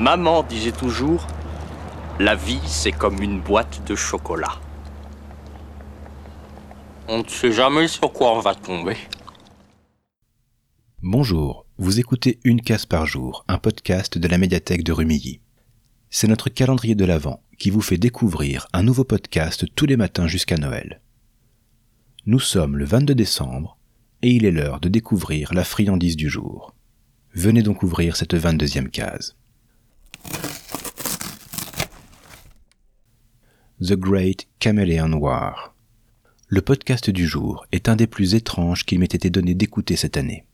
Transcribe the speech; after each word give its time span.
Maman 0.00 0.44
disait 0.44 0.72
toujours, 0.72 1.26
la 2.18 2.34
vie 2.34 2.62
c'est 2.64 2.90
comme 2.90 3.20
une 3.20 3.38
boîte 3.38 3.86
de 3.86 3.94
chocolat. 3.94 4.58
On 7.06 7.18
ne 7.18 7.28
sait 7.28 7.52
jamais 7.52 7.86
sur 7.86 8.10
quoi 8.10 8.34
on 8.34 8.40
va 8.40 8.54
tomber. 8.54 8.96
Bonjour, 11.02 11.66
vous 11.76 12.00
écoutez 12.00 12.40
Une 12.44 12.62
case 12.62 12.86
par 12.86 13.04
jour, 13.04 13.44
un 13.46 13.58
podcast 13.58 14.16
de 14.16 14.26
la 14.26 14.38
médiathèque 14.38 14.84
de 14.84 14.92
Rumilly. 14.92 15.42
C'est 16.08 16.28
notre 16.28 16.48
calendrier 16.48 16.94
de 16.94 17.04
l'Avent 17.04 17.42
qui 17.58 17.68
vous 17.68 17.82
fait 17.82 17.98
découvrir 17.98 18.68
un 18.72 18.82
nouveau 18.82 19.04
podcast 19.04 19.66
tous 19.74 19.84
les 19.84 19.98
matins 19.98 20.26
jusqu'à 20.26 20.56
Noël. 20.56 21.02
Nous 22.24 22.40
sommes 22.40 22.78
le 22.78 22.86
22 22.86 23.14
décembre 23.14 23.76
et 24.22 24.30
il 24.30 24.46
est 24.46 24.50
l'heure 24.50 24.80
de 24.80 24.88
découvrir 24.88 25.52
la 25.52 25.64
friandise 25.64 26.16
du 26.16 26.30
jour. 26.30 26.74
Venez 27.34 27.62
donc 27.62 27.82
ouvrir 27.82 28.16
cette 28.16 28.32
22e 28.32 28.88
case. 28.88 29.36
The 33.82 33.94
Great 33.94 34.46
Chameleon 34.62 35.14
War. 35.14 35.74
Le 36.48 36.60
podcast 36.60 37.08
du 37.08 37.26
jour 37.26 37.64
est 37.72 37.88
un 37.88 37.96
des 37.96 38.06
plus 38.06 38.34
étranges 38.34 38.84
qu'il 38.84 38.98
m'ait 38.98 39.06
été 39.06 39.30
donné 39.30 39.54
d'écouter 39.54 39.96
cette 39.96 40.18
année. 40.18 40.44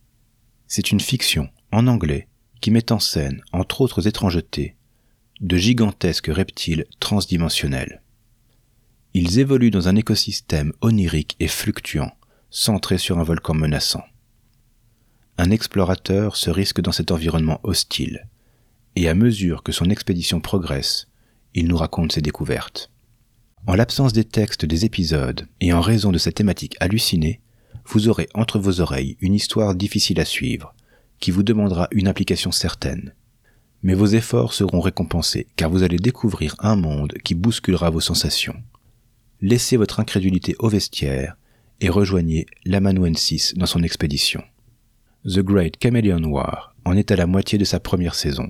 C'est 0.68 0.92
une 0.92 1.00
fiction, 1.00 1.48
en 1.72 1.88
anglais, 1.88 2.28
qui 2.60 2.70
met 2.70 2.92
en 2.92 3.00
scène, 3.00 3.42
entre 3.50 3.80
autres 3.80 4.06
étrangetés, 4.06 4.76
de 5.40 5.56
gigantesques 5.56 6.28
reptiles 6.28 6.86
transdimensionnels. 7.00 8.00
Ils 9.12 9.40
évoluent 9.40 9.72
dans 9.72 9.88
un 9.88 9.96
écosystème 9.96 10.72
onirique 10.80 11.34
et 11.40 11.48
fluctuant, 11.48 12.12
centré 12.50 12.96
sur 12.96 13.18
un 13.18 13.24
volcan 13.24 13.54
menaçant. 13.54 14.04
Un 15.36 15.50
explorateur 15.50 16.36
se 16.36 16.50
risque 16.50 16.80
dans 16.80 16.92
cet 16.92 17.10
environnement 17.10 17.58
hostile, 17.64 18.28
et 18.94 19.08
à 19.08 19.14
mesure 19.16 19.64
que 19.64 19.72
son 19.72 19.90
expédition 19.90 20.38
progresse, 20.38 21.08
il 21.54 21.66
nous 21.66 21.76
raconte 21.76 22.12
ses 22.12 22.22
découvertes. 22.22 22.92
En 23.66 23.74
l'absence 23.74 24.12
des 24.12 24.22
textes 24.22 24.64
des 24.64 24.84
épisodes 24.84 25.48
et 25.60 25.72
en 25.72 25.80
raison 25.80 26.12
de 26.12 26.18
cette 26.18 26.36
thématique 26.36 26.76
hallucinée, 26.78 27.40
vous 27.84 28.08
aurez 28.08 28.28
entre 28.32 28.60
vos 28.60 28.80
oreilles 28.80 29.16
une 29.20 29.34
histoire 29.34 29.74
difficile 29.74 30.20
à 30.20 30.24
suivre, 30.24 30.72
qui 31.18 31.32
vous 31.32 31.42
demandera 31.42 31.88
une 31.90 32.06
application 32.06 32.52
certaine. 32.52 33.12
Mais 33.82 33.94
vos 33.94 34.06
efforts 34.06 34.52
seront 34.52 34.80
récompensés, 34.80 35.48
car 35.56 35.68
vous 35.68 35.82
allez 35.82 35.98
découvrir 35.98 36.54
un 36.60 36.76
monde 36.76 37.14
qui 37.24 37.34
bousculera 37.34 37.90
vos 37.90 38.00
sensations. 38.00 38.62
Laissez 39.40 39.76
votre 39.76 39.98
incrédulité 39.98 40.54
au 40.60 40.68
vestiaire 40.68 41.36
et 41.80 41.88
rejoignez 41.88 42.46
l'amanuensis 42.64 43.54
dans 43.56 43.66
son 43.66 43.82
expédition. 43.82 44.44
The 45.24 45.40
Great 45.40 45.74
Chameleon 45.82 46.22
War 46.22 46.76
en 46.84 46.96
est 46.96 47.10
à 47.10 47.16
la 47.16 47.26
moitié 47.26 47.58
de 47.58 47.64
sa 47.64 47.80
première 47.80 48.14
saison. 48.14 48.48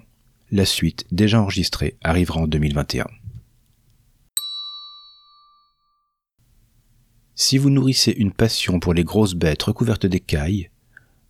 La 0.51 0.67
suite, 0.67 1.07
déjà 1.11 1.41
enregistrée, 1.41 1.97
arrivera 2.03 2.41
en 2.41 2.47
2021. 2.47 3.07
Si 7.39 7.59
vous 7.59 7.69
nourrissez 7.69 8.13
une 8.13 8.33
passion 8.33 8.81
pour 8.81 8.95
les 8.95 9.05
grosses 9.05 9.35
bêtes 9.35 9.65
recouvertes 9.65 10.07
d'écailles, 10.07 10.71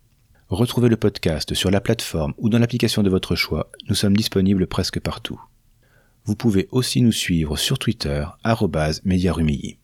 Retrouvez 0.47 0.88
le 0.88 0.95
podcast 0.95 1.53
sur 1.53 1.69
la 1.69 1.81
plateforme 1.81 2.33
ou 2.38 2.47
dans 2.47 2.59
l'application 2.59 3.03
de 3.03 3.09
votre 3.09 3.35
choix, 3.35 3.69
nous 3.89 3.95
sommes 3.95 4.16
disponibles 4.16 4.67
presque 4.67 5.01
partout. 5.01 5.41
Vous 6.23 6.38
pouvez 6.38 6.69
aussi 6.72 7.01
nous 7.01 7.11
suivre 7.11 7.57
sur 7.57 7.77
Twitter, 7.77 8.25
@mediarumilly. 9.03 9.79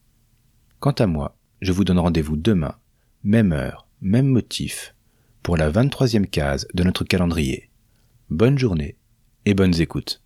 Quant 0.80 0.92
à 0.92 1.08
moi, 1.08 1.36
je 1.62 1.74
vous 1.74 1.84
donne 1.84 2.00
rendez-vous 2.00 2.38
demain, 2.38 2.76
même 3.24 3.52
heure, 3.52 3.86
même 4.02 4.28
motif, 4.28 4.96
pour 5.44 5.58
la 5.58 5.70
23e 5.70 6.26
case 6.26 6.66
de 6.74 6.84
notre 6.84 7.04
calendrier. 7.04 7.70
Bonne 8.30 8.58
journée 8.58 8.96
et 9.46 9.54
bonnes 9.54 9.80
écoutes. 9.82 10.22